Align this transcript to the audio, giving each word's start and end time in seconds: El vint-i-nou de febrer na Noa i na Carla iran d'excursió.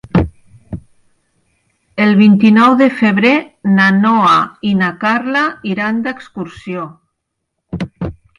El 2.05 2.13
vint-i-nou 2.21 2.77
de 2.79 2.87
febrer 3.01 3.35
na 3.75 3.91
Noa 3.99 4.33
i 4.71 4.73
na 4.81 4.91
Carla 5.05 5.45
iran 5.75 6.01
d'excursió. 6.09 6.89